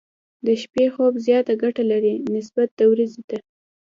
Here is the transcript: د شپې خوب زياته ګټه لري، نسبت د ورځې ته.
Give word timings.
د 0.45 0.47
شپې 0.61 0.85
خوب 0.93 1.13
زياته 1.25 1.53
ګټه 1.63 1.83
لري، 1.91 2.13
نسبت 2.35 2.69
د 2.75 2.79
ورځې 2.91 3.21
ته. 3.29 3.37